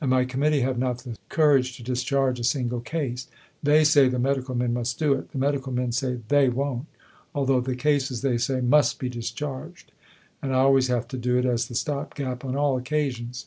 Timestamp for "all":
12.54-12.76